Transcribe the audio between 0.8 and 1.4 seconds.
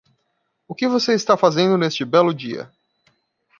você está